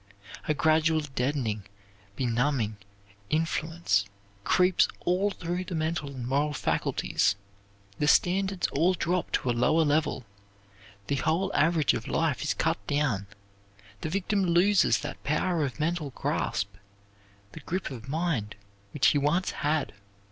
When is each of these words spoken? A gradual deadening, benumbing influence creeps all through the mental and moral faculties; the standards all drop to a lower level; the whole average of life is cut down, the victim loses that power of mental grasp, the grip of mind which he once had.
A 0.47 0.55
gradual 0.55 1.01
deadening, 1.01 1.61
benumbing 2.15 2.77
influence 3.29 4.05
creeps 4.43 4.87
all 5.01 5.29
through 5.29 5.65
the 5.65 5.75
mental 5.75 6.09
and 6.09 6.25
moral 6.27 6.53
faculties; 6.53 7.35
the 7.99 8.07
standards 8.07 8.65
all 8.71 8.95
drop 8.95 9.31
to 9.33 9.51
a 9.51 9.51
lower 9.51 9.85
level; 9.85 10.25
the 11.05 11.17
whole 11.17 11.51
average 11.53 11.93
of 11.93 12.07
life 12.07 12.41
is 12.41 12.55
cut 12.55 12.79
down, 12.87 13.27
the 13.99 14.09
victim 14.09 14.41
loses 14.43 14.97
that 15.01 15.23
power 15.23 15.63
of 15.63 15.79
mental 15.79 16.09
grasp, 16.09 16.73
the 17.51 17.59
grip 17.59 17.91
of 17.91 18.09
mind 18.09 18.55
which 18.95 19.09
he 19.09 19.19
once 19.19 19.51
had. 19.51 19.93